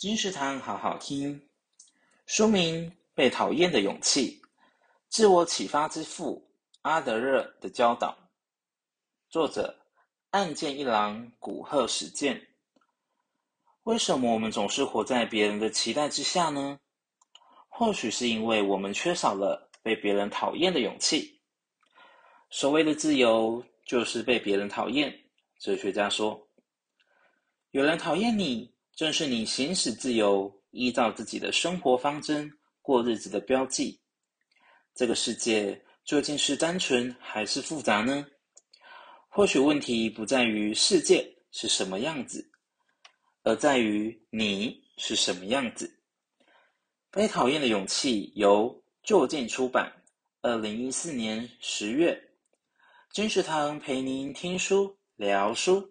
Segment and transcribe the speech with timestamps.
[0.00, 1.46] 金石堂好好听，
[2.24, 4.40] 书名《被讨厌的勇气》，
[5.10, 6.50] 自我启发之父
[6.80, 8.16] 阿德勒的教导，
[9.28, 9.78] 作者
[10.30, 12.40] 岸见一郎、古贺史健。
[13.82, 16.80] 为什么我们总是活在别人的期待之下呢？
[17.68, 21.42] 或许是因为我们缺少了被别人讨厌的勇气。
[22.48, 25.14] 所谓的自由，就是被别人讨厌。
[25.58, 26.48] 哲学家说，
[27.72, 33.98] 有人讨厌你，正是你行使自由、依照自己的生活方针过日子的标记。
[34.94, 38.26] 这个世界究竟是单纯还是复杂呢？
[39.30, 42.46] 或许问题不在于世界是什么样子，
[43.42, 45.90] 而在于你是什么样子。
[47.10, 49.90] 被讨厌的勇气由就近出版，
[50.42, 52.22] 二零一四年十月。
[53.14, 55.90] 金石堂陪您听书聊书。